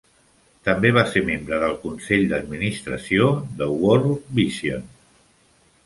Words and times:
També 0.67 0.91
va 0.95 1.03
ser 1.09 1.21
membre 1.27 1.59
del 1.63 1.75
consell 1.85 2.25
d'administració 2.33 3.31
de 3.61 3.71
World 3.85 4.37
Vision. 4.41 4.93